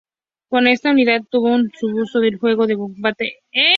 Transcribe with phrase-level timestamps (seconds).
[0.49, 1.49] Con esta unidad tuvo
[1.79, 3.69] su bautismo de fuego en el combate de San Lorenzo.